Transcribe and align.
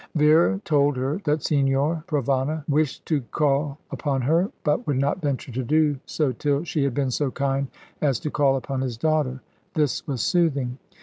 Vera 0.15 0.59
told 0.65 0.97
her 0.97 1.21
that 1.25 1.43
Signor 1.43 2.03
Provana 2.07 2.67
wished 2.67 3.05
to 3.05 3.21
call 3.29 3.77
upon 3.91 4.23
her, 4.23 4.49
but 4.63 4.87
would 4.87 4.97
not 4.97 5.21
venture 5.21 5.51
to 5.51 5.63
do 5.63 5.99
so 6.07 6.31
till 6.31 6.63
she 6.63 6.83
had 6.83 6.95
been 6.95 7.11
so 7.11 7.29
kind 7.29 7.67
as 8.01 8.19
to 8.21 8.31
call 8.31 8.55
upon 8.55 8.81
his 8.81 8.97
daughter. 8.97 9.41
This 9.75 10.07
was 10.07 10.21
soothing. 10.23 10.79